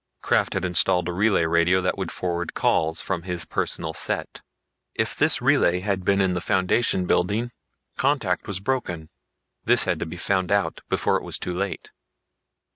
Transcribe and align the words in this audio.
Krafft 0.23 0.55
had 0.55 0.65
installed 0.65 1.07
a 1.07 1.13
relay 1.13 1.45
radio 1.45 1.79
that 1.79 1.95
would 1.95 2.11
forward 2.11 2.55
calls 2.55 3.01
from 3.01 3.21
his 3.21 3.45
personal 3.45 3.93
set. 3.93 4.41
If 4.95 5.15
this 5.15 5.43
relay 5.43 5.81
had 5.81 6.03
been 6.03 6.19
in 6.21 6.33
the 6.33 6.41
Foundation 6.41 7.05
building, 7.05 7.51
contact 7.97 8.47
was 8.47 8.59
broken. 8.59 9.09
This 9.63 9.83
had 9.83 9.99
to 9.99 10.07
be 10.07 10.17
found 10.17 10.51
out 10.51 10.81
before 10.89 11.17
it 11.17 11.23
was 11.23 11.37
too 11.37 11.53
late. 11.53 11.91